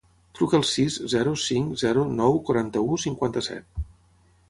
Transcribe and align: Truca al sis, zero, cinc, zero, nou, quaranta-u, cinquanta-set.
Truca 0.37 0.55
al 0.59 0.63
sis, 0.69 0.95
zero, 1.13 1.35
cinc, 1.43 1.77
zero, 1.83 2.07
nou, 2.23 2.43
quaranta-u, 2.49 3.01
cinquanta-set. 3.09 3.89